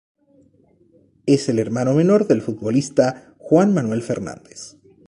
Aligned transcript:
Es 1.27 1.47
el 1.47 1.59
hermano 1.59 1.93
menor 1.93 2.25
del 2.27 2.41
futbolista 2.41 3.35
Juan 3.37 3.71
Manuel 3.71 4.01
Fernández. 4.01 4.75